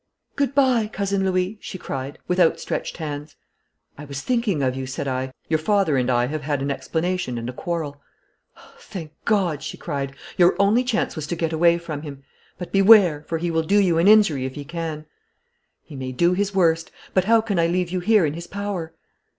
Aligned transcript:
'Good 0.35 0.55
bye, 0.55 0.89
Cousin 0.91 1.23
Louis,' 1.29 1.59
she 1.61 1.77
cried, 1.77 2.17
with 2.27 2.39
outstretched 2.39 2.97
hands. 2.97 3.35
'I 3.99 4.05
was 4.05 4.21
thinking 4.21 4.63
of 4.63 4.75
you,' 4.75 4.87
said 4.87 5.07
I; 5.07 5.31
'your 5.47 5.59
father 5.59 5.95
and 5.95 6.09
I 6.09 6.25
have 6.25 6.41
had 6.41 6.59
an 6.63 6.71
explanation 6.71 7.37
and 7.37 7.47
a 7.47 7.53
quarrel.' 7.53 8.01
'Thank 8.79 9.11
God!' 9.25 9.61
she 9.61 9.77
cried. 9.77 10.15
'Your 10.39 10.55
only 10.59 10.83
chance 10.83 11.15
was 11.15 11.27
to 11.27 11.35
get 11.35 11.53
away 11.53 11.77
from 11.77 12.01
him. 12.01 12.23
But 12.57 12.71
beware, 12.71 13.25
for 13.27 13.37
he 13.37 13.51
will 13.51 13.61
do 13.61 13.77
you 13.79 13.99
an 13.99 14.07
injury 14.07 14.45
if 14.45 14.55
he 14.55 14.65
can!' 14.65 15.05
'He 15.83 15.95
may 15.95 16.11
do 16.11 16.33
his 16.33 16.51
worst; 16.51 16.89
but 17.13 17.25
how 17.25 17.39
can 17.39 17.59
I 17.59 17.67
leave 17.67 17.91
you 17.91 17.99
here 17.99 18.25
in 18.25 18.33
his 18.33 18.47
power?' 18.47 18.95